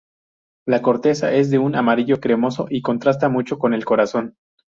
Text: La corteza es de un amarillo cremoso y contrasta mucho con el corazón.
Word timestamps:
La 0.65 0.81
corteza 0.81 1.31
es 1.31 1.51
de 1.51 1.59
un 1.59 1.75
amarillo 1.75 2.19
cremoso 2.19 2.65
y 2.67 2.81
contrasta 2.81 3.29
mucho 3.29 3.59
con 3.59 3.75
el 3.75 3.85
corazón. 3.85 4.35